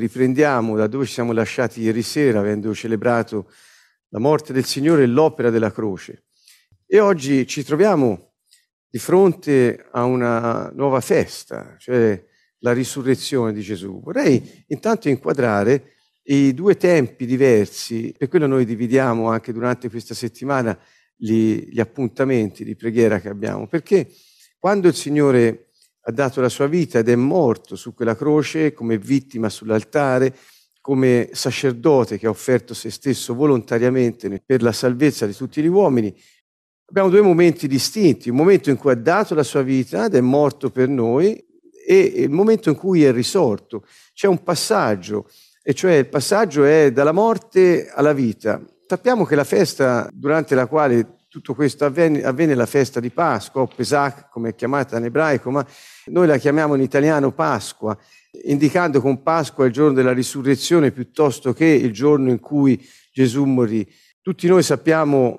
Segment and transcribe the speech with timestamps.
[0.00, 3.52] Riprendiamo da dove ci siamo lasciati ieri sera, avendo celebrato
[4.08, 6.24] la morte del Signore e l'opera della croce.
[6.86, 8.32] E oggi ci troviamo
[8.88, 12.18] di fronte a una nuova festa, cioè
[12.60, 14.00] la risurrezione di Gesù.
[14.02, 15.92] Vorrei intanto inquadrare
[16.22, 20.78] i due tempi diversi, per quello noi dividiamo anche durante questa settimana
[21.14, 24.10] gli, gli appuntamenti di preghiera che abbiamo, perché
[24.58, 25.69] quando il Signore
[26.02, 30.34] ha dato la sua vita ed è morto su quella croce come vittima sull'altare,
[30.80, 36.14] come sacerdote che ha offerto se stesso volontariamente per la salvezza di tutti gli uomini.
[36.86, 40.20] Abbiamo due momenti distinti, un momento in cui ha dato la sua vita ed è
[40.20, 41.44] morto per noi
[41.86, 43.84] e il momento in cui è risorto.
[44.12, 45.28] C'è un passaggio,
[45.62, 48.60] e cioè il passaggio è dalla morte alla vita.
[48.86, 53.62] Sappiamo che la festa durante la quale tutto questo avvenne, avvenne la festa di Pasqua,
[53.62, 55.64] o Pesach come è chiamata in ebraico, ma
[56.06, 57.96] noi la chiamiamo in italiano Pasqua,
[58.46, 63.88] indicando con Pasqua il giorno della risurrezione piuttosto che il giorno in cui Gesù morì.
[64.20, 65.38] Tutti noi sappiamo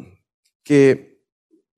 [0.61, 1.25] che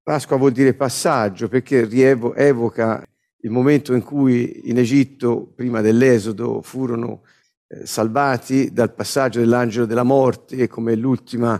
[0.03, 3.03] Pasqua vuol dire passaggio perché rievo, evoca
[3.39, 7.23] il momento in cui in Egitto, prima dell'Esodo, furono
[7.67, 11.59] eh, salvati dal passaggio dell'angelo della morte come l'ultima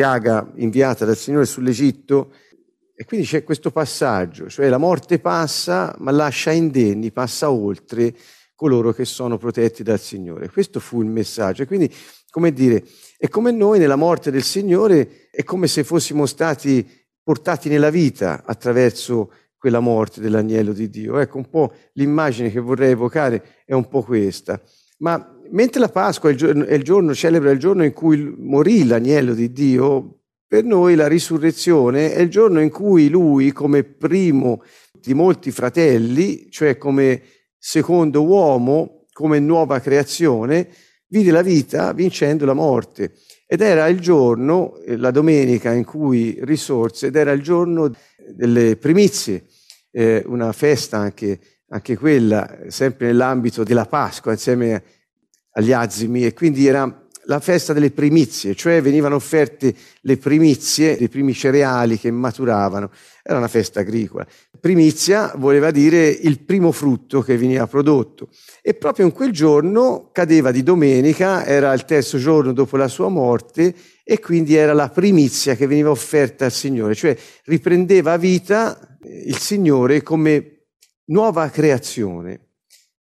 [0.00, 2.32] piaga inviata dal Signore sull'Egitto.
[2.94, 8.14] E quindi c'è questo passaggio, cioè la morte passa ma lascia indenni, passa oltre
[8.54, 10.48] coloro che sono protetti dal Signore.
[10.48, 11.64] Questo fu il messaggio.
[11.64, 11.92] E quindi,
[12.30, 12.82] come dire,
[13.18, 16.88] è come noi nella morte del Signore, è come se fossimo stati
[17.22, 21.18] portati nella vita attraverso quella morte dell'agnello di Dio.
[21.18, 24.58] Ecco, un po' l'immagine che vorrei evocare è un po' questa.
[25.00, 28.34] Ma mentre la Pasqua è il, giorno, è il giorno, celebra il giorno in cui
[28.38, 33.84] morì l'agnello di Dio, per noi la risurrezione è il giorno in cui lui, come
[33.84, 34.62] primo
[34.92, 37.22] di molti fratelli, cioè come
[37.56, 40.68] secondo uomo, come nuova creazione,
[41.06, 43.12] vide la vita vincendo la morte.
[43.46, 47.92] Ed era il giorno, eh, la domenica in cui risorse, ed era il giorno
[48.34, 49.44] delle primizie,
[49.92, 54.82] eh, una festa anche, anche quella, sempre nell'ambito della Pasqua, insieme a
[55.52, 61.08] agli azimi e quindi era la festa delle primizie, cioè venivano offerte le primizie, i
[61.08, 62.90] primi cereali che maturavano.
[63.22, 64.26] Era una festa agricola.
[64.58, 68.30] Primizia voleva dire il primo frutto che veniva prodotto.
[68.60, 73.08] E proprio in quel giorno cadeva di domenica, era il terzo giorno dopo la sua
[73.08, 79.38] morte e quindi era la primizia che veniva offerta al Signore, cioè riprendeva vita il
[79.38, 80.64] Signore come
[81.06, 82.48] nuova creazione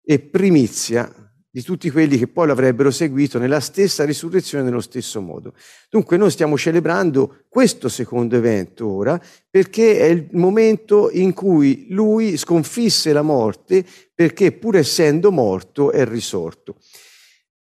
[0.03, 1.24] e primizia
[1.55, 5.53] di tutti quelli che poi l'avrebbero seguito nella stessa risurrezione nello stesso modo.
[5.89, 9.17] Dunque noi stiamo celebrando questo secondo evento ora
[9.49, 16.05] perché è il momento in cui lui sconfisse la morte perché pur essendo morto è
[16.05, 16.75] risorto.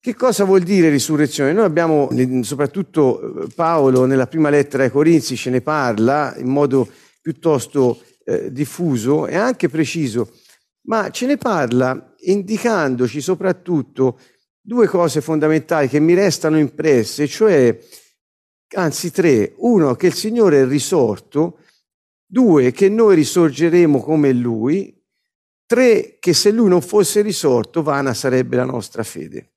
[0.00, 1.52] Che cosa vuol dire risurrezione?
[1.52, 2.08] Noi abbiamo,
[2.44, 6.88] soprattutto eh, Paolo nella prima lettera ai Corinzi ce ne parla in modo
[7.20, 10.32] piuttosto eh, diffuso e anche preciso,
[10.86, 14.18] ma ce ne parla indicandoci soprattutto
[14.60, 17.78] due cose fondamentali che mi restano impresse, cioè,
[18.74, 21.58] anzi tre, uno che il Signore è risorto,
[22.26, 24.92] due che noi risorgeremo come Lui,
[25.66, 29.52] tre che se Lui non fosse risorto vana sarebbe la nostra fede.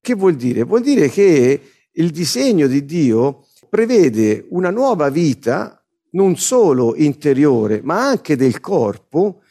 [0.00, 0.64] Che vuol dire?
[0.64, 1.60] Vuol dire che
[1.92, 9.42] il disegno di Dio prevede una nuova vita, non solo interiore, ma anche del corpo,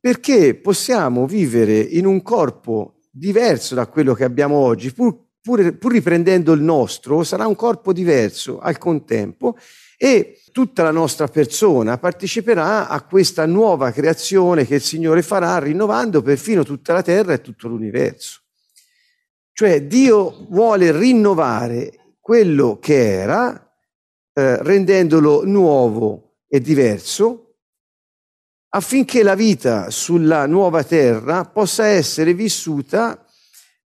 [0.00, 5.92] perché possiamo vivere in un corpo diverso da quello che abbiamo oggi, pur, pur, pur
[5.92, 9.56] riprendendo il nostro, sarà un corpo diverso al contempo
[9.96, 16.22] e tutta la nostra persona parteciperà a questa nuova creazione che il Signore farà rinnovando
[16.22, 18.42] perfino tutta la terra e tutto l'universo.
[19.52, 23.74] Cioè Dio vuole rinnovare quello che era,
[24.32, 27.47] eh, rendendolo nuovo e diverso,
[28.70, 33.24] affinché la vita sulla nuova terra possa essere vissuta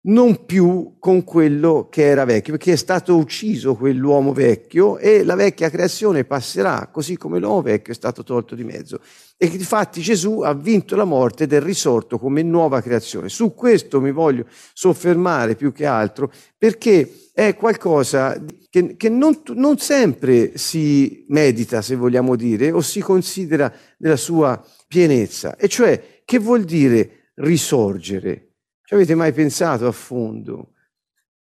[0.05, 5.35] non più con quello che era vecchio, perché è stato ucciso quell'uomo vecchio e la
[5.35, 8.99] vecchia creazione passerà, così come l'uomo vecchio è stato tolto di mezzo.
[9.37, 13.29] E infatti Gesù ha vinto la morte ed è risorto come nuova creazione.
[13.29, 19.77] Su questo mi voglio soffermare più che altro, perché è qualcosa che, che non, non
[19.77, 25.55] sempre si medita, se vogliamo dire, o si considera nella sua pienezza.
[25.55, 28.52] E cioè, che vuol dire risorgere?
[28.93, 30.73] Ci avete mai pensato a fondo?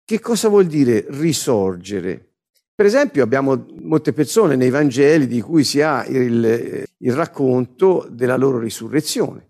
[0.06, 2.34] Che cosa vuol dire risorgere?
[2.76, 8.38] Per esempio abbiamo molte persone nei Vangeli di cui si ha il, il racconto della
[8.38, 9.48] loro risurrezione.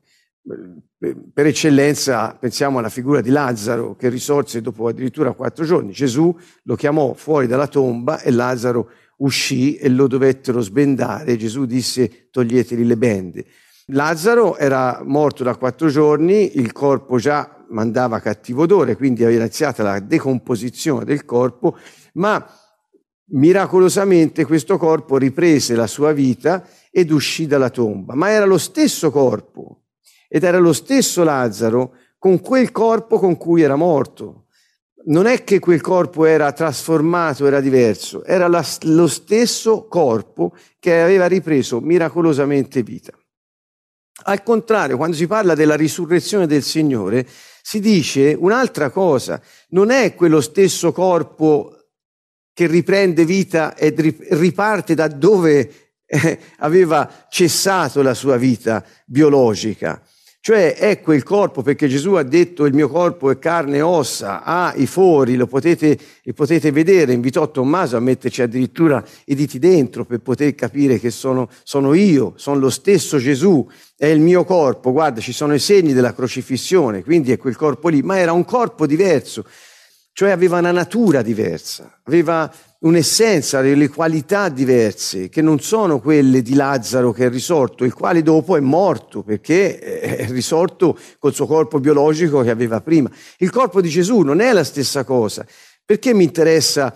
[1.33, 5.91] per eccellenza pensiamo alla figura di Lazzaro che risorse dopo addirittura quattro giorni.
[5.91, 6.33] Gesù
[6.63, 11.35] lo chiamò fuori dalla tomba e Lazzaro uscì e lo dovettero sbendare.
[11.35, 13.45] Gesù disse toglieteli le bende.
[13.87, 19.81] Lazzaro era morto da quattro giorni, il corpo già mandava cattivo odore, quindi aveva iniziato
[19.83, 21.77] la decomposizione del corpo,
[22.13, 22.45] ma
[23.33, 28.13] miracolosamente questo corpo riprese la sua vita ed uscì dalla tomba.
[28.15, 29.83] Ma era lo stesso corpo
[30.27, 34.45] ed era lo stesso Lazzaro con quel corpo con cui era morto.
[35.03, 41.01] Non è che quel corpo era trasformato, era diverso, era la, lo stesso corpo che
[41.01, 43.11] aveva ripreso miracolosamente vita.
[44.23, 47.27] Al contrario, quando si parla della risurrezione del Signore,
[47.61, 51.75] si dice un'altra cosa, non è quello stesso corpo
[52.53, 53.93] che riprende vita e
[54.29, 60.01] riparte da dove eh, aveva cessato la sua vita biologica.
[60.43, 64.41] Cioè è quel corpo, perché Gesù ha detto il mio corpo è carne e ossa,
[64.41, 69.59] ha i fori, lo potete, li potete vedere, invitò Tommaso a metterci addirittura i diti
[69.59, 74.43] dentro per poter capire che sono, sono io, sono lo stesso Gesù, è il mio
[74.43, 78.31] corpo, guarda ci sono i segni della crocifissione, quindi è quel corpo lì, ma era
[78.31, 79.45] un corpo diverso,
[80.11, 82.51] cioè aveva una natura diversa, aveva
[82.81, 88.23] un'essenza, delle qualità diverse, che non sono quelle di Lazzaro che è risorto, il quale
[88.23, 93.09] dopo è morto perché è risorto col suo corpo biologico che aveva prima.
[93.37, 95.45] Il corpo di Gesù non è la stessa cosa.
[95.85, 96.95] Perché mi interessa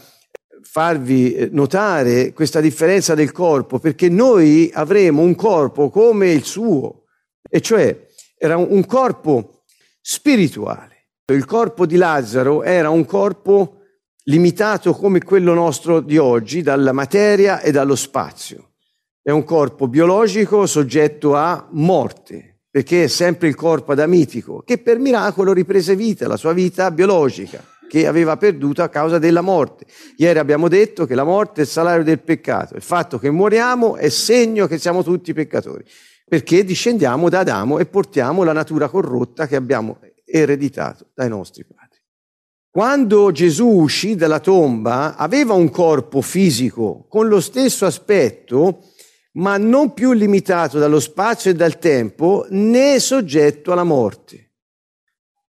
[0.62, 3.78] farvi eh, notare questa differenza del corpo?
[3.78, 7.04] Perché noi avremo un corpo come il suo,
[7.48, 8.08] e cioè
[8.38, 9.64] era un corpo
[10.02, 11.10] spirituale.
[11.32, 13.82] Il corpo di Lazzaro era un corpo
[14.28, 18.72] limitato come quello nostro di oggi dalla materia e dallo spazio.
[19.22, 25.00] È un corpo biologico soggetto a morte, perché è sempre il corpo adamitico, che per
[25.00, 29.86] miracolo riprese vita, la sua vita biologica, che aveva perduto a causa della morte.
[30.18, 33.96] Ieri abbiamo detto che la morte è il salario del peccato, il fatto che moriamo
[33.96, 35.84] è segno che siamo tutti peccatori,
[36.28, 41.85] perché discendiamo da Adamo e portiamo la natura corrotta che abbiamo ereditato dai nostri padri.
[42.76, 48.90] Quando Gesù uscì dalla tomba aveva un corpo fisico con lo stesso aspetto,
[49.36, 54.52] ma non più limitato dallo spazio e dal tempo, né soggetto alla morte.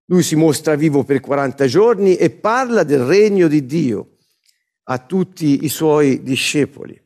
[0.05, 4.15] Lui si mostra vivo per 40 giorni e parla del regno di Dio
[4.83, 6.97] a tutti i suoi discepoli.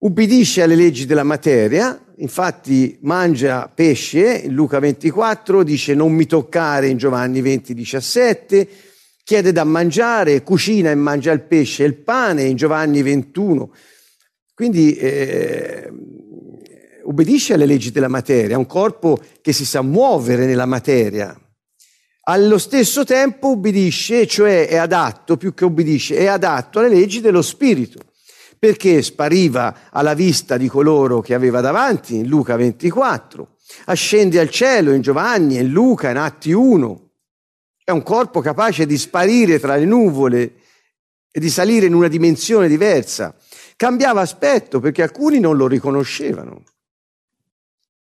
[0.00, 6.88] Ubbidisce alle leggi della materia, infatti mangia pesce, in Luca 24 dice non mi toccare
[6.88, 8.68] in Giovanni 20, 17,
[9.28, 13.74] chiede da mangiare, cucina e mangia il pesce e il pane in Giovanni 21.
[14.54, 15.92] Quindi eh,
[17.02, 21.38] ubbidisce alle leggi della materia, è un corpo che si sa muovere nella materia.
[22.22, 27.42] Allo stesso tempo ubbidisce, cioè è adatto, più che ubbidisce, è adatto alle leggi dello
[27.42, 28.00] spirito,
[28.58, 34.92] perché spariva alla vista di coloro che aveva davanti, in Luca 24, ascende al cielo
[34.92, 37.07] in Giovanni, in Luca, in Atti 1,
[37.88, 40.52] è un corpo capace di sparire tra le nuvole
[41.30, 43.34] e di salire in una dimensione diversa.
[43.76, 46.64] Cambiava aspetto perché alcuni non lo riconoscevano.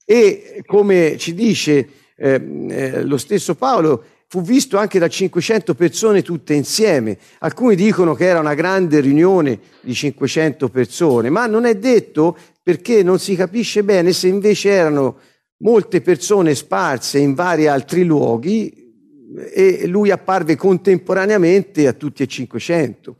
[0.04, 6.22] E come ci dice eh, eh, lo stesso Paolo, fu visto anche da 500 persone
[6.22, 7.16] tutte insieme.
[7.38, 13.04] Alcuni dicono che era una grande riunione di 500 persone, ma non è detto perché
[13.04, 15.18] non si capisce bene se invece erano
[15.58, 18.86] molte persone sparse in vari altri luoghi
[19.52, 23.16] e lui apparve contemporaneamente a tutti e 500.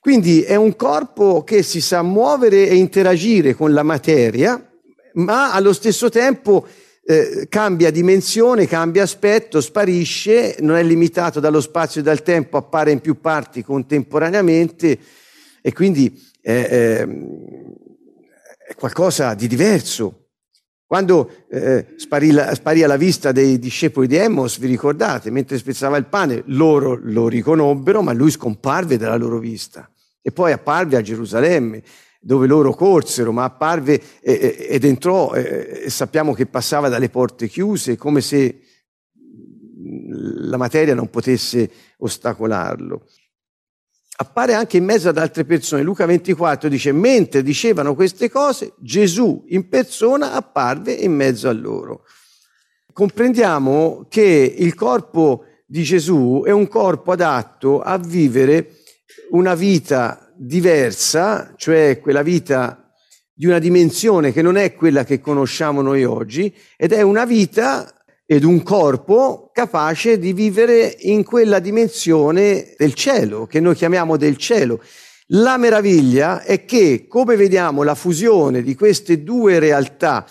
[0.00, 4.70] Quindi è un corpo che si sa muovere e interagire con la materia,
[5.14, 6.66] ma allo stesso tempo
[7.04, 12.92] eh, cambia dimensione, cambia aspetto, sparisce, non è limitato dallo spazio e dal tempo, appare
[12.92, 14.98] in più parti contemporaneamente
[15.60, 17.02] e quindi eh,
[18.66, 20.27] è qualcosa di diverso.
[20.88, 25.98] Quando eh, sparì, la, sparì, alla vista dei discepoli di Emmos, vi ricordate, mentre spezzava
[25.98, 29.86] il pane, loro lo riconobbero, ma lui scomparve dalla loro vista.
[30.22, 31.82] E poi apparve a Gerusalemme,
[32.18, 37.48] dove loro corsero, ma apparve eh, ed entrò eh, e sappiamo che passava dalle porte
[37.48, 38.62] chiuse, come se
[40.38, 43.04] la materia non potesse ostacolarlo
[44.20, 45.82] appare anche in mezzo ad altre persone.
[45.82, 52.04] Luca 24 dice, mentre dicevano queste cose, Gesù in persona apparve in mezzo a loro.
[52.92, 58.78] Comprendiamo che il corpo di Gesù è un corpo adatto a vivere
[59.30, 62.90] una vita diversa, cioè quella vita
[63.32, 67.97] di una dimensione che non è quella che conosciamo noi oggi, ed è una vita
[68.30, 74.36] ed un corpo capace di vivere in quella dimensione del cielo, che noi chiamiamo del
[74.36, 74.82] cielo.
[75.28, 80.26] La meraviglia è che, come vediamo, la fusione di queste due realtà,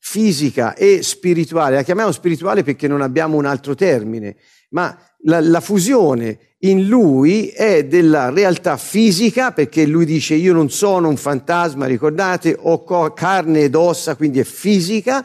[0.00, 4.36] fisica e spirituale, la chiamiamo spirituale perché non abbiamo un altro termine,
[4.70, 10.70] ma la, la, fusione in lui è della realtà fisica, perché lui dice io non
[10.70, 15.22] sono un fantasma, ricordate, ho carne ed ossa, quindi è fisica,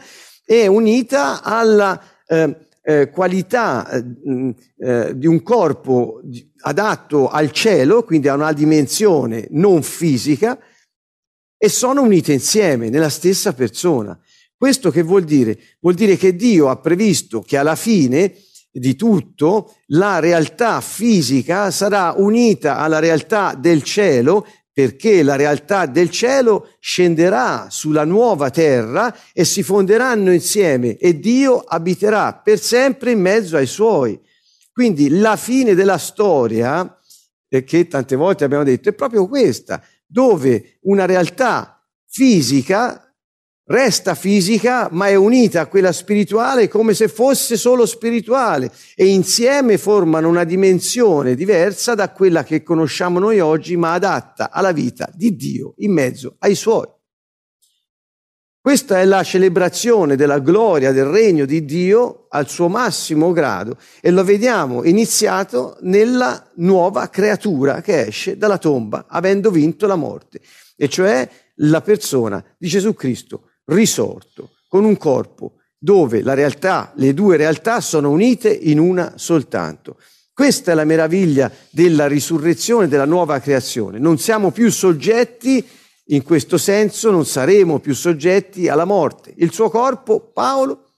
[0.50, 6.22] è unita alla eh, eh, qualità eh, eh di un corpo
[6.62, 10.58] adatto al cielo, quindi a una dimensione non fisica,
[11.56, 14.18] e sono unite insieme nella stessa persona.
[14.56, 15.56] Questo che vuol dire?
[15.78, 18.34] Vuol dire che Dio ha previsto che alla fine
[18.72, 24.44] di tutto la realtà fisica sarà unita alla realtà del cielo
[24.80, 31.58] perché la realtà del cielo scenderà sulla nuova terra e si fonderanno insieme e Dio
[31.58, 34.18] abiterà per sempre in mezzo ai suoi.
[34.72, 36.98] Quindi la fine della storia,
[37.46, 43.09] che tante volte abbiamo detto, è proprio questa, dove una realtà fisica
[43.70, 49.78] resta fisica ma è unita a quella spirituale come se fosse solo spirituale e insieme
[49.78, 55.36] formano una dimensione diversa da quella che conosciamo noi oggi ma adatta alla vita di
[55.36, 56.86] Dio in mezzo ai suoi.
[58.62, 64.10] Questa è la celebrazione della gloria del regno di Dio al suo massimo grado e
[64.10, 70.40] lo vediamo iniziato nella nuova creatura che esce dalla tomba avendo vinto la morte,
[70.76, 71.26] e cioè
[71.62, 77.80] la persona di Gesù Cristo risorto, con un corpo dove la realtà, le due realtà
[77.80, 79.96] sono unite in una soltanto.
[80.32, 83.98] Questa è la meraviglia della risurrezione, della nuova creazione.
[83.98, 85.66] Non siamo più soggetti,
[86.06, 89.32] in questo senso non saremo più soggetti alla morte.
[89.36, 90.92] Il suo corpo, Paolo,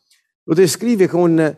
[0.44, 1.56] lo descrive con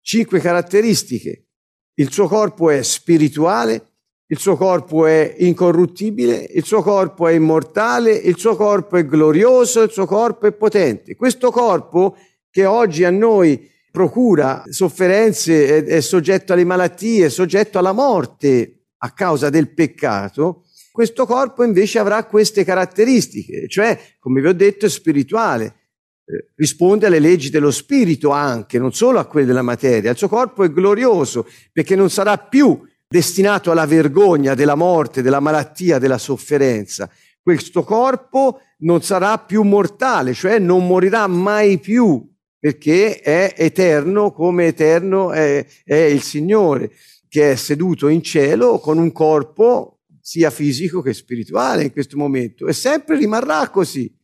[0.00, 1.46] cinque caratteristiche.
[1.94, 3.89] Il suo corpo è spirituale,
[4.30, 9.82] il suo corpo è incorruttibile, il suo corpo è immortale, il suo corpo è glorioso,
[9.82, 11.16] il suo corpo è potente.
[11.16, 12.16] Questo corpo
[12.48, 18.84] che oggi a noi procura sofferenze, è, è soggetto alle malattie, è soggetto alla morte
[18.98, 24.86] a causa del peccato, questo corpo invece avrà queste caratteristiche, cioè, come vi ho detto,
[24.86, 25.74] è spirituale,
[26.24, 30.12] eh, risponde alle leggi dello spirito anche, non solo a quelle della materia.
[30.12, 32.80] Il suo corpo è glorioso perché non sarà più
[33.12, 37.10] destinato alla vergogna della morte, della malattia, della sofferenza.
[37.42, 42.24] Questo corpo non sarà più mortale, cioè non morirà mai più,
[42.56, 46.92] perché è eterno come eterno è, è il Signore,
[47.28, 52.68] che è seduto in cielo con un corpo sia fisico che spirituale in questo momento
[52.68, 54.14] e sempre rimarrà così.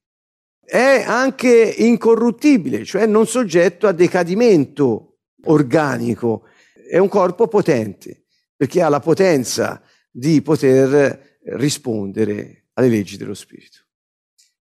[0.64, 6.44] È anche incorruttibile, cioè non soggetto a decadimento organico,
[6.88, 8.25] è un corpo potente
[8.56, 13.84] perché ha la potenza di poter rispondere alle leggi dello Spirito.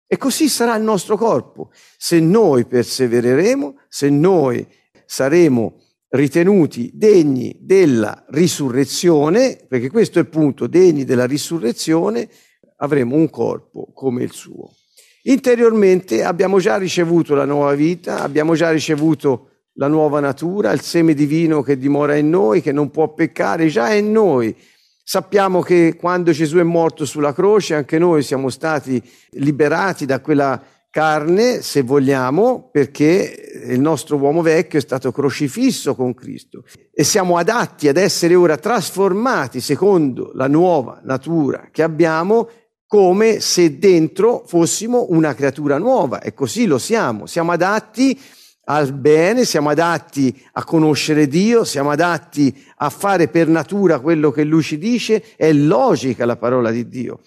[0.08, 1.72] E così sarà il nostro corpo.
[1.98, 4.68] Se noi persevereremo, se noi
[5.06, 12.30] saremo ritenuti degni della risurrezione, perché questo è il punto, degni della risurrezione,
[12.78, 14.76] avremo un corpo come il suo.
[15.24, 21.14] Interiormente abbiamo già ricevuto la nuova vita, abbiamo già ricevuto la nuova natura, il seme
[21.14, 24.56] divino che dimora in noi, che non può peccare, già è in noi.
[25.04, 29.02] Sappiamo che quando Gesù è morto sulla croce, anche noi siamo stati
[29.32, 36.14] liberati da quella carne, se vogliamo, perché il nostro uomo vecchio è stato crocifisso con
[36.14, 36.64] Cristo
[36.94, 42.48] e siamo adatti ad essere ora trasformati secondo la nuova natura che abbiamo
[42.86, 47.26] come se dentro fossimo una creatura nuova e così lo siamo.
[47.26, 48.20] Siamo adatti
[48.66, 54.44] al bene, siamo adatti a conoscere Dio, siamo adatti a fare per natura quello che
[54.44, 57.22] Lui ci dice, è logica la parola di Dio,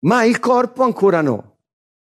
[0.00, 1.58] ma il corpo ancora no.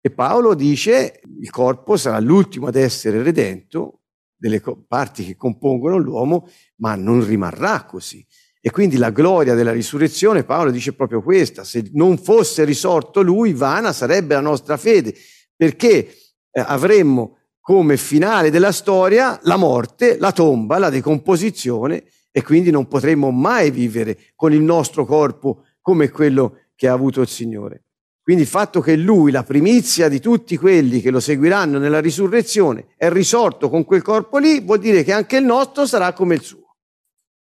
[0.01, 4.03] E Paolo dice il corpo sarà l'ultimo ad essere redento
[4.37, 8.25] delle parti che compongono l'uomo, ma non rimarrà così.
[8.61, 13.53] E quindi la gloria della risurrezione, Paolo dice proprio questa, se non fosse risorto lui,
[13.53, 15.15] vana sarebbe la nostra fede,
[15.55, 16.09] perché
[16.51, 22.87] eh, avremmo come finale della storia la morte, la tomba, la decomposizione e quindi non
[22.87, 27.83] potremo mai vivere con il nostro corpo come quello che ha avuto il Signore.
[28.23, 32.95] Quindi il fatto che lui, la primizia di tutti quelli che lo seguiranno nella risurrezione,
[32.97, 36.43] è risorto con quel corpo lì, vuol dire che anche il nostro sarà come il
[36.43, 36.77] suo.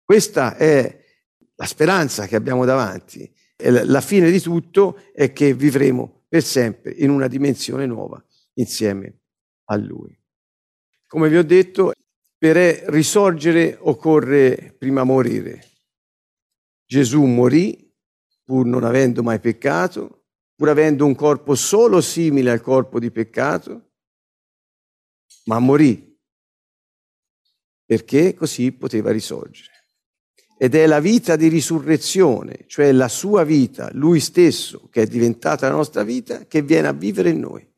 [0.05, 0.95] Questa è
[1.55, 3.33] la speranza che abbiamo davanti.
[3.65, 8.23] La fine di tutto è che vivremo per sempre in una dimensione nuova
[8.57, 9.21] insieme
[9.73, 10.17] a Lui.
[11.07, 11.93] Come vi ho detto,
[12.37, 12.57] per
[12.91, 15.71] risorgere occorre prima morire.
[16.85, 17.91] Gesù morì
[18.45, 20.25] pur non avendo mai peccato,
[20.55, 23.93] pur avendo un corpo solo simile al corpo di peccato,
[25.45, 26.11] ma morì
[27.85, 29.71] perché così poteva risorgere.
[30.59, 35.69] Ed è la vita di risurrezione, cioè la sua vita, lui stesso, che è diventata
[35.69, 37.72] la nostra vita, che viene a vivere in noi.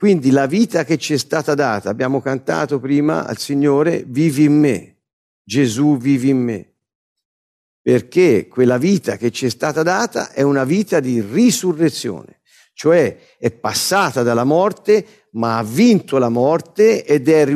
[0.00, 4.58] Quindi la vita che ci è stata data, abbiamo cantato prima al Signore, vivi in
[4.58, 4.96] me,
[5.44, 6.72] Gesù vivi in me,
[7.82, 12.39] perché quella vita che ci è stata data è una vita di risurrezione,
[12.80, 17.46] cioè è passata dalla morte ma ha vinto la morte ed è,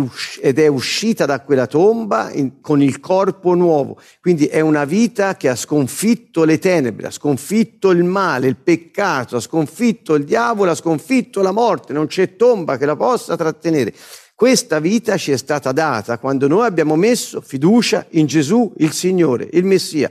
[0.43, 3.99] ed è uscita da quella tomba in, con il corpo nuovo.
[4.21, 9.37] Quindi è una vita che ha sconfitto le tenebre, ha sconfitto il male, il peccato,
[9.37, 11.95] ha sconfitto il diavolo, ha sconfitto la morte.
[11.95, 13.95] Non c'è tomba che la possa trattenere.
[14.35, 19.49] Questa vita ci è stata data quando noi abbiamo messo fiducia in Gesù, il Signore,
[19.52, 20.11] il Messia.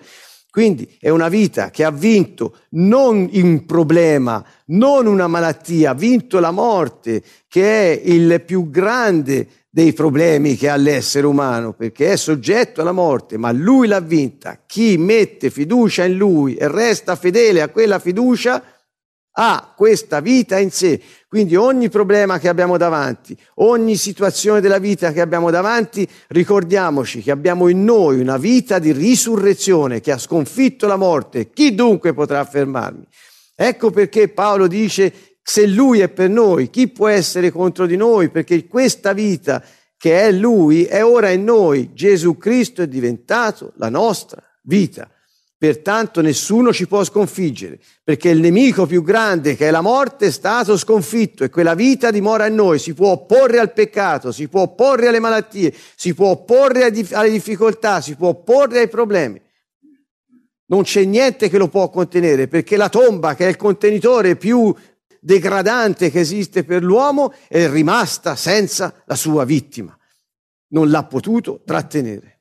[0.54, 6.38] Quindi è una vita che ha vinto non un problema, non una malattia, ha vinto
[6.38, 12.18] la morte, che è il più grande dei problemi che ha l'essere umano, perché è
[12.18, 14.62] soggetto alla morte, ma lui l'ha vinta.
[14.68, 18.64] Chi mette fiducia in lui e resta fedele a quella fiducia
[19.32, 21.02] ha questa vita in sé.
[21.34, 27.32] Quindi ogni problema che abbiamo davanti, ogni situazione della vita che abbiamo davanti, ricordiamoci che
[27.32, 31.50] abbiamo in noi una vita di risurrezione che ha sconfitto la morte.
[31.50, 33.04] Chi dunque potrà fermarmi?
[33.56, 35.12] Ecco perché Paolo dice,
[35.42, 38.30] se lui è per noi, chi può essere contro di noi?
[38.30, 39.64] Perché questa vita
[39.98, 41.94] che è lui è ora in noi.
[41.96, 45.10] Gesù Cristo è diventato la nostra vita.
[45.64, 50.30] Pertanto nessuno ci può sconfiggere, perché il nemico più grande, che è la morte, è
[50.30, 52.80] stato sconfitto e quella vita dimora in noi.
[52.80, 58.02] Si può opporre al peccato, si può opporre alle malattie, si può opporre alle difficoltà,
[58.02, 59.42] si può opporre ai problemi.
[60.66, 64.76] Non c'è niente che lo può contenere, perché la tomba, che è il contenitore più
[65.22, 69.98] degradante che esiste per l'uomo, è rimasta senza la sua vittima.
[70.72, 72.33] Non l'ha potuto trattenere.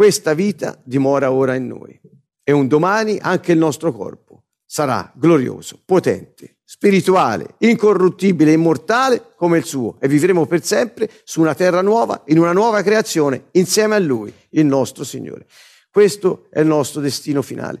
[0.00, 2.00] Questa vita dimora ora in noi
[2.42, 9.64] e un domani anche il nostro corpo sarà glorioso, potente, spirituale, incorruttibile, immortale come il
[9.64, 13.98] suo e vivremo per sempre su una terra nuova, in una nuova creazione, insieme a
[13.98, 15.46] Lui, il nostro Signore.
[15.90, 17.78] Questo è il nostro destino finale.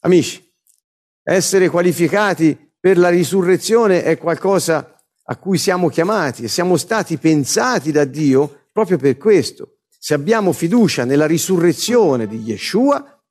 [0.00, 0.42] Amici,
[1.22, 7.92] essere qualificati per la risurrezione è qualcosa a cui siamo chiamati e siamo stati pensati
[7.92, 9.73] da Dio proprio per questo
[10.04, 13.24] se abbiamo fiducia nella risurrezione di Yeshua,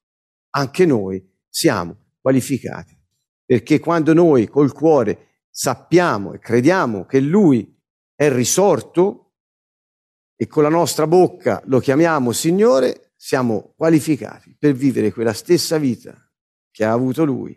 [0.55, 2.99] anche noi siamo qualificati.
[3.45, 7.79] Perché quando noi col cuore sappiamo e crediamo che Lui
[8.15, 9.33] è risorto
[10.35, 16.27] e con la nostra bocca lo chiamiamo Signore, siamo qualificati per vivere quella stessa vita
[16.71, 17.55] che ha avuto Lui,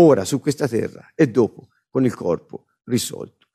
[0.00, 3.46] ora su questa terra e dopo con il corpo risolto.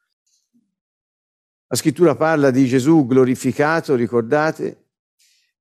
[1.68, 4.83] La scrittura parla di Gesù glorificato, ricordate,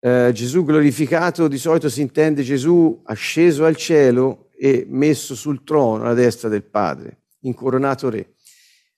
[0.05, 6.03] eh, Gesù glorificato di solito si intende Gesù asceso al cielo e messo sul trono
[6.03, 8.35] alla destra del Padre, incoronato re.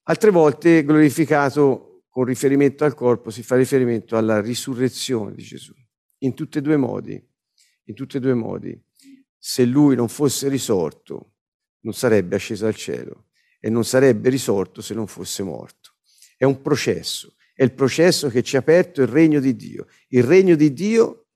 [0.04, 5.74] Altre volte glorificato con riferimento al corpo si fa riferimento alla risurrezione di Gesù.
[6.20, 7.22] In tutti e due modi,
[7.84, 8.82] in tutti e due modi,
[9.38, 11.32] se lui non fosse risorto,
[11.80, 13.26] non sarebbe asceso al cielo
[13.60, 15.96] e non sarebbe risorto se non fosse morto.
[16.34, 19.86] È un processo è il processo che ci ha aperto il regno di Dio.
[20.08, 21.26] Il regno di Dio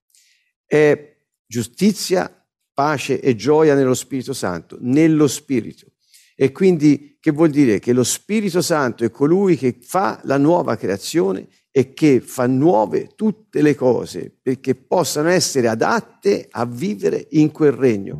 [0.65, 2.31] è giustizia,
[2.73, 5.93] pace e gioia nello Spirito Santo, nello Spirito.
[6.35, 7.79] E quindi che vuol dire?
[7.79, 13.09] Che lo Spirito Santo è colui che fa la nuova creazione e che fa nuove
[13.15, 18.19] tutte le cose perché possano essere adatte a vivere in quel regno.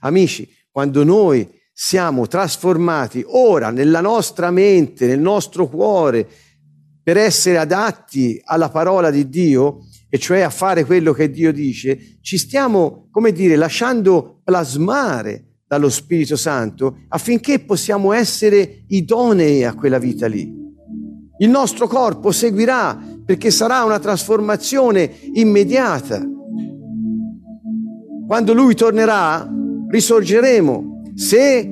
[0.00, 6.28] Amici, quando noi siamo trasformati ora nella nostra mente, nel nostro cuore,
[7.10, 12.18] per essere adatti alla parola di Dio, e cioè a fare quello che Dio dice,
[12.20, 19.98] ci stiamo, come dire, lasciando plasmare dallo Spirito Santo affinché possiamo essere idonei a quella
[19.98, 20.54] vita lì.
[21.38, 26.24] Il nostro corpo seguirà perché sarà una trasformazione immediata.
[28.24, 29.50] Quando Lui tornerà,
[29.88, 31.68] risorgeremo se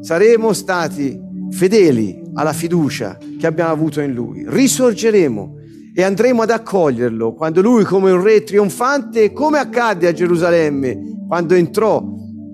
[0.00, 1.20] saremo stati
[1.50, 4.44] fedeli alla fiducia che abbiamo avuto in Lui.
[4.46, 5.56] Risorgeremo
[5.94, 11.54] e andremo ad accoglierlo quando Lui come un re trionfante, come accadde a Gerusalemme quando
[11.54, 12.02] entrò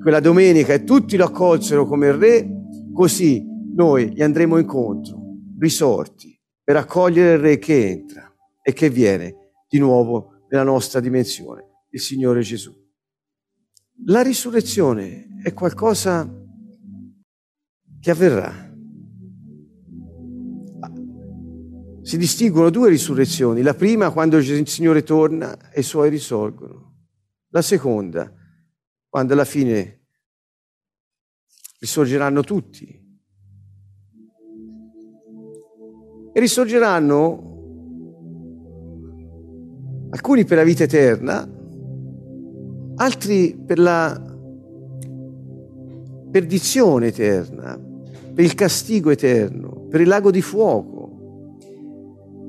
[0.00, 2.48] quella domenica e tutti lo accolsero come re,
[2.92, 3.44] così
[3.74, 5.18] noi gli andremo incontro,
[5.58, 9.34] risorti, per accogliere il re che entra e che viene
[9.68, 12.72] di nuovo nella nostra dimensione, il Signore Gesù.
[14.06, 16.28] La risurrezione è qualcosa
[18.00, 18.63] che avverrà.
[22.04, 23.62] Si distinguono due risurrezioni.
[23.62, 26.96] La prima quando il Signore torna e i suoi risorgono.
[27.48, 28.30] La seconda
[29.08, 30.02] quando alla fine
[31.78, 33.02] risorgeranno tutti.
[36.32, 37.52] E risorgeranno
[40.10, 41.48] alcuni per la vita eterna,
[42.96, 44.36] altri per la
[46.30, 47.80] perdizione eterna,
[48.34, 50.93] per il castigo eterno, per il lago di fuoco,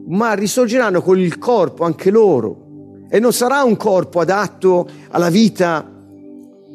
[0.07, 5.89] ma risorgeranno con il corpo anche loro e non sarà un corpo adatto alla vita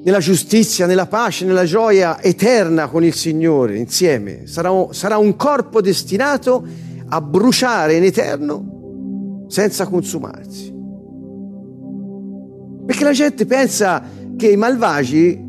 [0.02, 4.46] nella giustizia, nella pace, nella gioia eterna con il Signore insieme.
[4.46, 6.64] Sarà sarà un corpo destinato
[7.08, 10.72] a bruciare in eterno senza consumarsi.
[12.86, 14.02] Perché la gente pensa
[14.36, 15.48] che i malvagi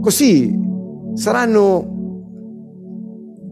[0.00, 0.58] così
[1.14, 1.97] saranno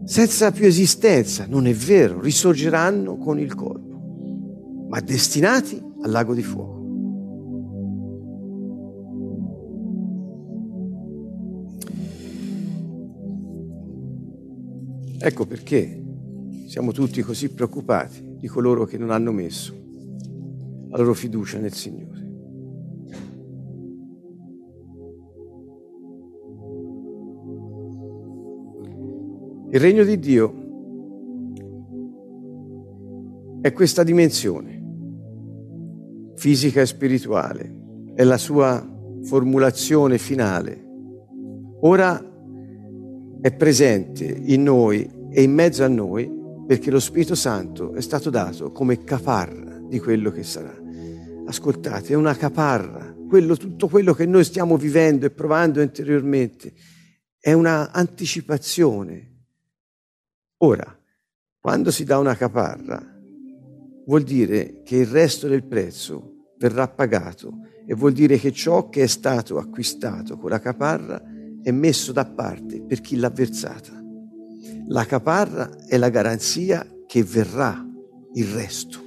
[0.07, 1.45] senza più esistenza.
[1.47, 6.75] Non è vero, risorgeranno con il corpo, ma destinati al lago di fuoco.
[15.19, 16.03] Ecco perché
[16.67, 19.73] siamo tutti così preoccupati di coloro che non hanno messo
[20.89, 22.26] la loro fiducia nel Signore.
[29.77, 30.53] Il regno di Dio
[33.61, 37.75] è questa dimensione fisica e spirituale,
[38.15, 38.83] è la sua
[39.21, 40.83] formulazione finale.
[41.81, 42.19] Ora
[43.39, 46.27] è presente in noi e in mezzo a noi
[46.65, 50.75] perché lo Spirito Santo è stato dato come caparra di quello che sarà.
[51.45, 56.73] Ascoltate, è una caparra, quello, tutto quello che noi stiamo vivendo e provando interiormente
[57.39, 59.35] è una anticipazione.
[60.59, 60.97] Ora,
[61.59, 62.99] quando si dà una caparra,
[64.05, 69.03] vuol dire che il resto del prezzo verrà pagato e vuol dire che ciò che
[69.03, 71.21] è stato acquistato con la caparra
[71.61, 73.91] è messo da parte per chi l'ha versata.
[74.87, 77.85] La caparra è la garanzia che verrà
[78.33, 78.99] il resto.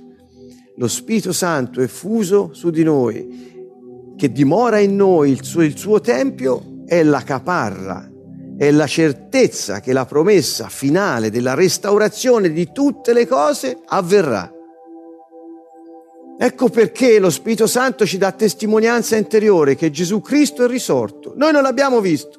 [0.76, 5.76] Lo Spirito Santo è fuso su di noi, che dimora in noi il suo, il
[5.76, 8.09] suo tempio, è la caparra,
[8.60, 14.52] è la certezza che la promessa finale della restaurazione di tutte le cose avverrà.
[16.38, 21.32] Ecco perché lo Spirito Santo ci dà testimonianza interiore che Gesù Cristo è risorto.
[21.36, 22.38] Noi non l'abbiamo visto,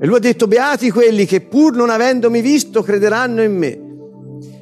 [0.00, 3.86] e lui ha detto, beati quelli che pur non avendomi visto crederanno in me.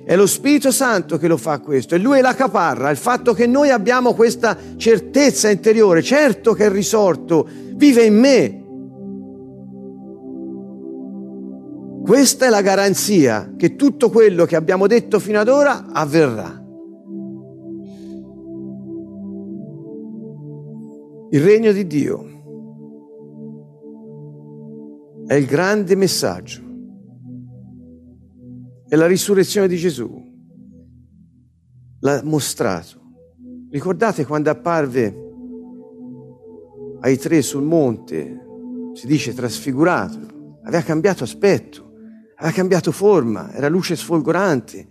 [0.07, 3.35] È lo Spirito Santo che lo fa questo e lui è la caparra, il fatto
[3.35, 8.66] che noi abbiamo questa certezza interiore, certo che è risorto, vive in me.
[12.07, 16.63] Questa è la garanzia che tutto quello che abbiamo detto fino ad ora avverrà.
[21.31, 22.25] Il regno di Dio
[25.27, 26.63] è il grande messaggio.
[28.89, 30.09] È la risurrezione di Gesù.
[31.99, 33.01] L'ha mostrato.
[33.69, 35.25] Ricordate quando apparve
[37.01, 38.47] ai tre sul monte,
[38.93, 41.86] si dice trasfigurato, aveva cambiato aspetto,
[42.37, 44.89] aveva cambiato forma, era luce sfolgorante.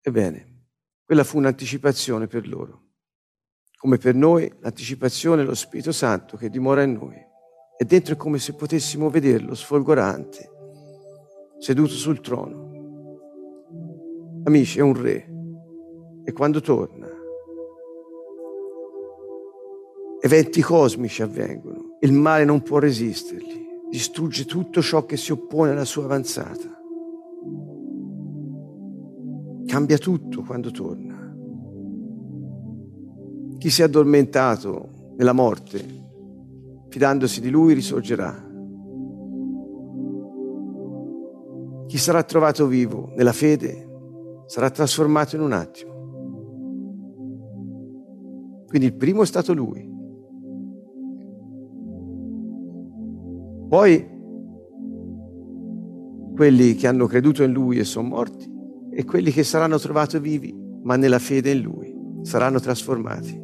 [0.00, 0.66] Ebbene,
[1.04, 2.88] quella fu un'anticipazione per loro,
[3.76, 7.28] come per noi l'anticipazione dello Spirito Santo che dimora in noi.
[7.78, 10.50] E dentro è come se potessimo vederlo sfolgorante,
[11.58, 12.68] seduto sul trono.
[14.44, 15.28] Amici, è un re.
[16.24, 17.08] E quando torna,
[20.20, 21.96] eventi cosmici avvengono.
[22.00, 23.69] Il male non può resistergli.
[23.90, 26.78] Distrugge tutto ciò che si oppone alla sua avanzata.
[29.66, 31.18] Cambia tutto quando torna.
[33.58, 35.98] Chi si è addormentato nella morte
[36.90, 38.48] fidandosi di lui, risorgerà.
[41.86, 43.88] Chi sarà trovato vivo nella fede
[44.46, 45.98] sarà trasformato in un attimo.
[48.66, 49.89] Quindi il primo è stato lui.
[53.70, 54.04] Poi
[56.34, 58.52] quelli che hanno creduto in lui e sono morti
[58.90, 60.52] e quelli che saranno trovati vivi
[60.82, 63.40] ma nella fede in lui saranno trasformati.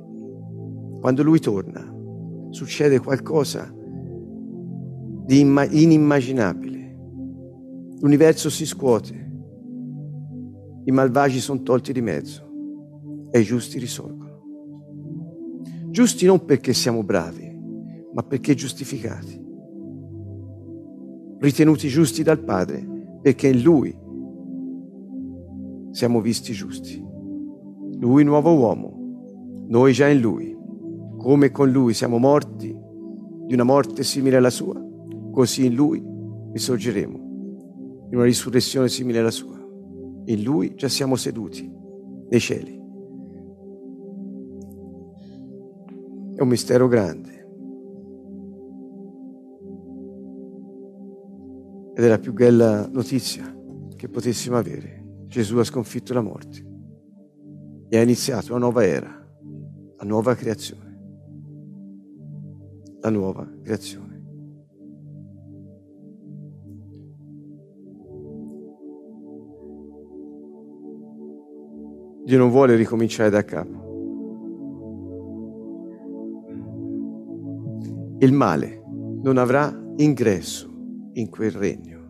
[0.99, 1.95] Quando lui torna
[2.51, 3.73] succede qualcosa
[5.27, 6.97] di inimmaginabile.
[8.01, 9.33] L'universo si scuote,
[10.87, 14.43] i malvagi sono tolti di mezzo e i giusti risorgono.
[15.91, 17.49] Giusti non perché siamo bravi,
[18.13, 19.46] ma perché giustificati.
[21.39, 23.97] Ritenuti giusti dal Padre, perché in Lui
[25.91, 27.03] siamo visti giusti.
[27.99, 30.55] Lui nuovo uomo, noi già in Lui.
[31.17, 32.75] Come con Lui siamo morti
[33.47, 34.81] di una morte simile alla sua,
[35.33, 36.03] così in Lui
[36.53, 37.17] risorgeremo,
[38.11, 39.59] in una risurrezione simile alla sua.
[40.27, 41.71] In Lui già siamo seduti
[42.29, 42.75] nei cieli.
[46.35, 47.36] È un mistero grande.
[51.99, 53.51] Ed è la più bella notizia
[53.97, 55.23] che potessimo avere.
[55.29, 56.63] Gesù ha sconfitto la morte
[57.89, 59.09] e ha iniziato una nuova era,
[59.97, 60.85] la nuova creazione.
[63.01, 64.25] La nuova creazione.
[72.25, 73.85] Dio non vuole ricominciare da capo.
[78.19, 78.83] Il male
[79.23, 80.75] non avrà ingresso
[81.17, 82.05] in quel regno.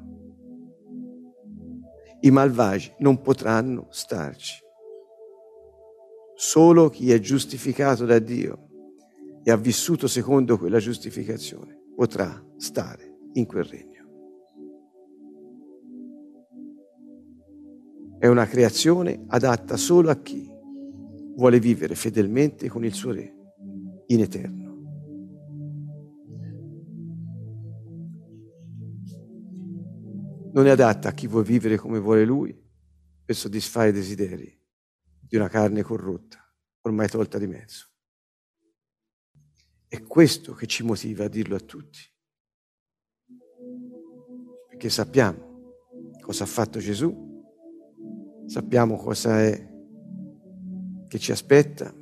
[2.20, 4.64] I malvagi non potranno starci.
[6.34, 8.68] Solo chi è giustificato da Dio
[9.42, 13.94] e ha vissuto secondo quella giustificazione potrà stare in quel regno.
[18.18, 20.50] È una creazione adatta solo a chi
[21.36, 23.34] vuole vivere fedelmente con il suo Re
[24.06, 24.65] in eterno.
[30.56, 32.58] Non è adatta a chi vuole vivere come vuole lui
[33.24, 34.58] per soddisfare i desideri
[35.20, 36.38] di una carne corrotta,
[36.80, 37.88] ormai tolta di mezzo.
[39.86, 42.00] È questo che ci motiva a dirlo a tutti,
[44.68, 45.74] perché sappiamo
[46.22, 47.44] cosa ha fatto Gesù,
[48.46, 49.74] sappiamo cosa è
[51.06, 51.94] che ci aspetta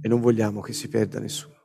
[0.00, 1.59] e non vogliamo che si perda nessuno.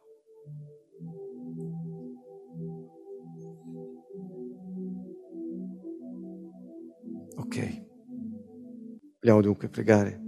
[9.26, 10.22] Vogliamo dunque pregare.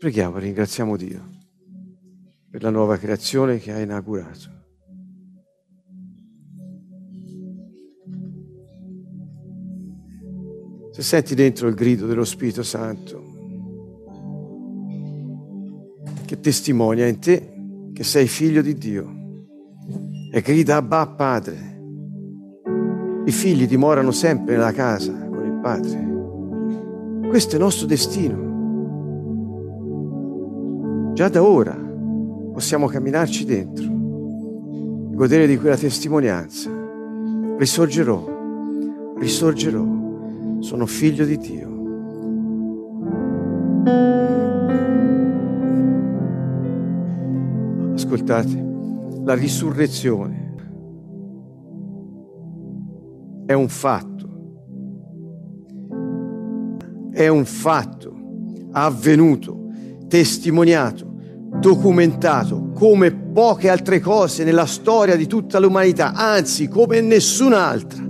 [0.00, 1.22] Preghiamo, ringraziamo Dio
[2.50, 4.50] per la nuova creazione che ha inaugurato.
[10.90, 13.22] Se senti dentro il grido dello Spirito Santo
[16.24, 19.15] che testimonia in te che sei figlio di Dio
[20.36, 21.80] e grida Abba Padre.
[23.24, 27.26] I figli dimorano sempre nella casa con il Padre.
[27.26, 28.44] Questo è il nostro destino.
[31.14, 31.74] Già da ora
[32.52, 33.86] possiamo camminarci dentro,
[35.14, 36.70] godere di quella testimonianza.
[37.56, 39.86] Risorgerò, risorgerò,
[40.58, 41.74] sono figlio di Dio.
[47.94, 48.65] ascoltate,
[49.26, 50.54] la risurrezione
[53.44, 54.28] è un fatto,
[57.10, 58.14] è un fatto
[58.70, 59.66] avvenuto,
[60.06, 61.12] testimoniato,
[61.58, 68.04] documentato come poche altre cose nella storia di tutta l'umanità, anzi come nessun'altra.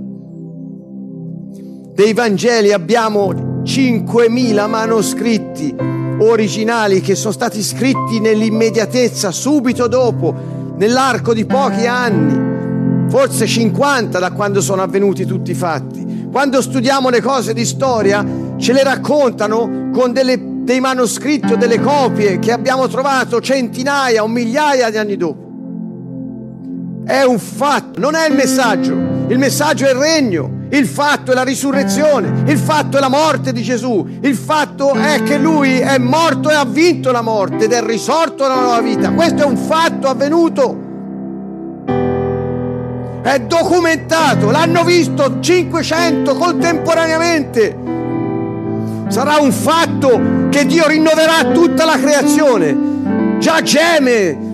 [1.95, 5.75] Dei Vangeli abbiamo 5.000 manoscritti
[6.19, 14.33] originali che sono stati scritti nell'immediatezza, subito dopo, nell'arco di pochi anni, forse 50 da
[14.33, 16.29] quando sono avvenuti tutti i fatti.
[16.31, 18.25] Quando studiamo le cose di storia,
[18.57, 24.29] ce le raccontano con delle, dei manoscritti o delle copie che abbiamo trovato centinaia o
[24.29, 25.45] migliaia di anni dopo.
[27.07, 28.93] È un fatto, non è il messaggio.
[29.29, 33.53] Il messaggio è il regno, il fatto è la risurrezione, il fatto è la morte
[33.53, 37.73] di Gesù, il fatto è che lui è morto e ha vinto la morte ed
[37.73, 39.13] è risorto alla nuova vita.
[39.13, 40.85] Questo è un fatto avvenuto.
[43.23, 47.77] È documentato, l'hanno visto 500 contemporaneamente.
[49.09, 52.95] Sarà un fatto che Dio rinnoverà tutta la creazione.
[53.39, 54.45] Già geme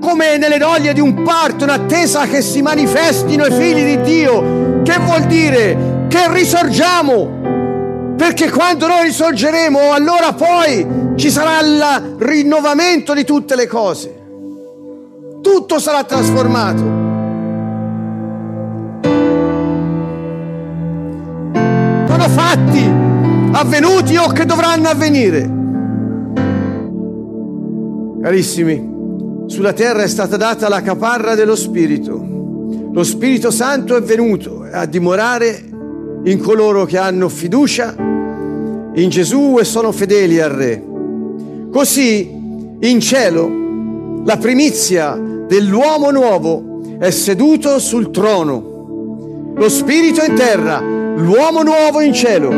[0.00, 4.61] come nelle doglie di un parto in attesa che si manifestino i figli di Dio.
[4.82, 6.06] Che vuol dire?
[6.08, 7.40] Che risorgiamo.
[8.16, 14.20] Perché quando noi risorgeremo, allora poi ci sarà il rinnovamento di tutte le cose.
[15.40, 17.00] Tutto sarà trasformato.
[22.08, 22.90] Sono fatti
[23.52, 25.60] avvenuti o che dovranno avvenire.
[28.22, 32.31] Carissimi, sulla terra è stata data la caparra dello Spirito.
[32.92, 35.64] Lo Spirito Santo è venuto a dimorare
[36.24, 40.84] in coloro che hanno fiducia in Gesù e sono fedeli al Re.
[41.72, 42.30] Così
[42.80, 51.62] in cielo la primizia dell'uomo nuovo è seduto sul trono, lo Spirito in terra, l'uomo
[51.62, 52.50] nuovo in cielo,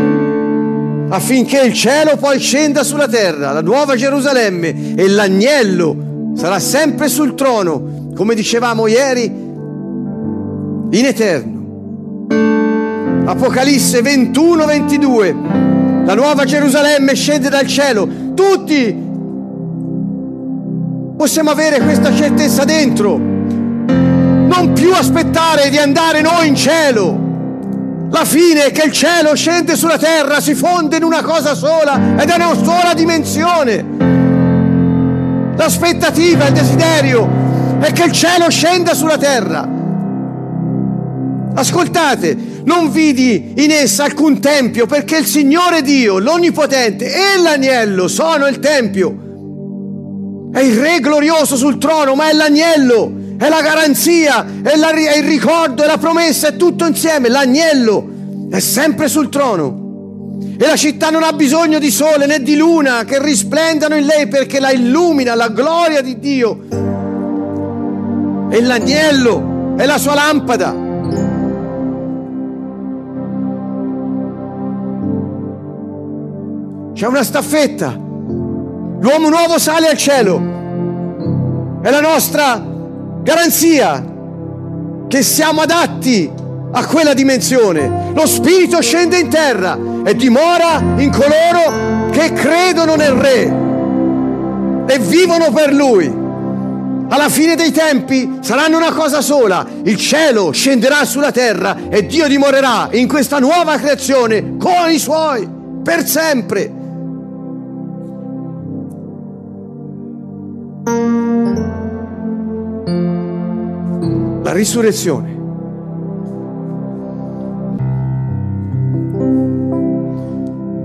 [1.10, 7.36] affinché il cielo poi scenda sulla terra, la nuova Gerusalemme e l'agnello sarà sempre sul
[7.36, 9.43] trono, come dicevamo ieri,
[10.90, 11.62] in eterno.
[13.26, 19.02] Apocalisse 21-22, la nuova Gerusalemme scende dal cielo, tutti
[21.16, 27.22] possiamo avere questa certezza dentro, non più aspettare di andare noi in cielo.
[28.10, 32.16] La fine è che il cielo scende sulla terra, si fonde in una cosa sola
[32.16, 33.84] ed è una sola dimensione.
[35.56, 37.28] L'aspettativa, il desiderio
[37.80, 39.82] è che il cielo scenda sulla terra.
[41.56, 48.48] Ascoltate, non vidi in essa alcun tempio perché il Signore Dio, l'Onnipotente e l'agnello sono
[48.48, 50.50] il tempio.
[50.52, 55.16] È il Re glorioso sul trono, ma è l'agnello, è la garanzia, è, la, è
[55.16, 57.28] il ricordo, è la promessa, è tutto insieme.
[57.28, 59.82] L'agnello è sempre sul trono.
[60.58, 64.26] E la città non ha bisogno di sole né di luna che risplendano in lei
[64.26, 66.64] perché la illumina la gloria di Dio.
[68.50, 70.83] E l'agnello è la sua lampada.
[76.94, 77.88] C'è una staffetta.
[77.90, 81.80] L'uomo nuovo sale al cielo.
[81.82, 82.64] È la nostra
[83.20, 84.12] garanzia
[85.08, 86.30] che siamo adatti
[86.70, 88.12] a quella dimensione.
[88.14, 93.42] Lo Spirito scende in terra e dimora in coloro che credono nel Re
[94.86, 96.06] e vivono per Lui.
[97.08, 102.28] Alla fine dei tempi saranno una cosa sola, il cielo scenderà sulla terra e Dio
[102.28, 105.48] dimorerà in questa nuova creazione con i suoi
[105.82, 106.82] per sempre.
[114.64, 115.30] Risurrezione.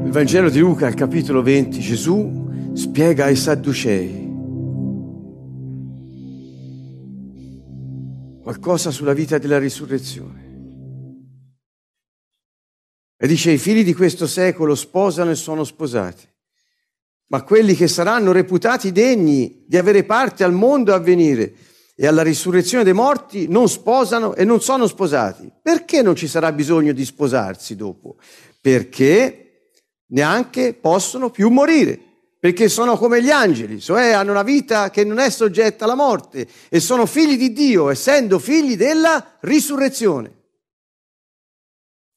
[0.03, 4.27] Il Vangelo di Luca, al capitolo 20, Gesù spiega ai Sadducei
[8.41, 10.47] qualcosa sulla vita della risurrezione.
[13.15, 16.27] E dice, i figli di questo secolo sposano e sono sposati
[17.31, 21.53] ma quelli che saranno reputati degni di avere parte al mondo a venire
[22.01, 25.51] e alla risurrezione dei morti non sposano e non sono sposati.
[25.61, 28.15] Perché non ci sarà bisogno di sposarsi dopo?
[28.61, 29.71] Perché
[30.11, 31.99] neanche possono più morire,
[32.39, 36.47] perché sono come gli angeli, cioè hanno una vita che non è soggetta alla morte
[36.69, 40.37] e sono figli di Dio, essendo figli della risurrezione.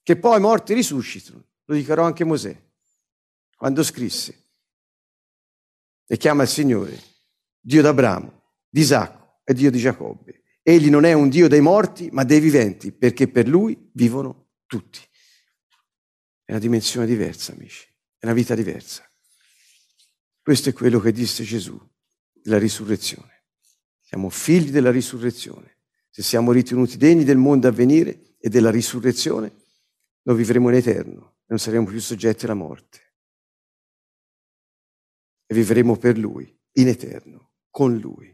[0.01, 2.57] Che poi morti risuscitano, lo dichiarò anche Mosè,
[3.57, 4.43] quando scrisse
[6.07, 6.97] e chiama il Signore
[7.59, 10.43] Dio d'Abramo, di Isacco e Dio di Giacobbe.
[10.61, 14.99] Egli non è un Dio dei morti, ma dei viventi, perché per lui vivono tutti.
[16.43, 17.85] È una dimensione diversa, amici,
[18.17, 19.09] è una vita diversa.
[20.41, 21.79] Questo è quello che disse Gesù
[22.31, 23.45] della risurrezione.
[24.01, 25.79] Siamo figli della risurrezione.
[26.09, 29.51] Se siamo ritenuti degni del mondo a venire e della risurrezione,
[30.23, 33.13] lo vivremo in eterno e non saremo più soggetti alla morte
[35.45, 38.32] e vivremo per Lui in eterno, con Lui,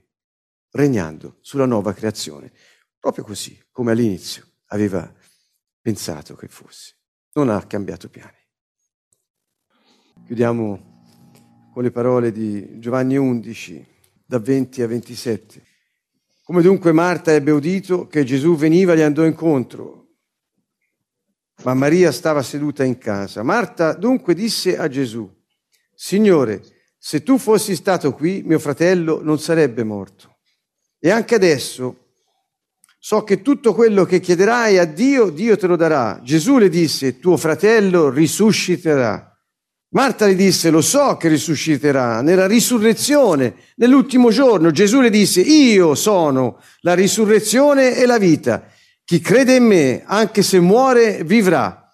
[0.71, 2.51] regnando sulla nuova creazione,
[2.99, 5.11] proprio così come all'inizio aveva
[5.81, 6.95] pensato che fosse.
[7.33, 8.37] Non ha cambiato piani.
[10.25, 13.85] Chiudiamo con le parole di Giovanni 11,
[14.25, 15.63] da 20 a 27.
[16.43, 19.99] Come dunque Marta ebbe udito che Gesù veniva, gli andò incontro,
[21.63, 23.43] ma Maria stava seduta in casa.
[23.43, 25.29] Marta dunque disse a Gesù,
[25.93, 26.63] Signore,
[26.97, 30.28] se tu fossi stato qui, mio fratello non sarebbe morto.
[30.99, 32.07] E anche adesso
[32.99, 36.19] so che tutto quello che chiederai a Dio, Dio te lo darà.
[36.21, 39.25] Gesù le disse, tuo fratello risusciterà.
[39.91, 44.69] Marta gli disse, lo so che risusciterà nella risurrezione, nell'ultimo giorno.
[44.69, 48.67] Gesù le disse, io sono la risurrezione e la vita.
[49.03, 51.89] Chi crede in me, anche se muore, vivrà.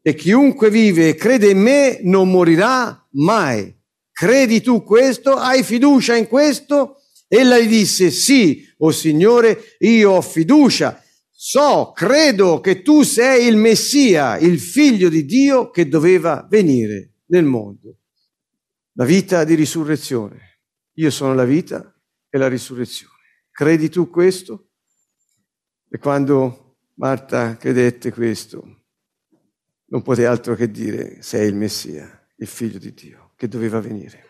[0.00, 3.76] E chiunque vive e crede in me non morirà mai.
[4.12, 5.34] Credi tu questo?
[5.34, 6.99] Hai fiducia in questo?
[7.32, 11.00] Ella gli disse, sì, o oh Signore, io ho fiducia.
[11.30, 17.44] So, credo che tu sei il Messia, il figlio di Dio che doveva venire nel
[17.44, 17.98] mondo.
[18.94, 20.62] La vita di risurrezione.
[20.94, 21.94] Io sono la vita
[22.28, 23.14] e la risurrezione.
[23.52, 24.70] Credi tu questo?
[25.88, 28.86] E quando Marta credette questo,
[29.84, 34.29] non poté altro che dire, sei il Messia, il figlio di Dio, che doveva venire.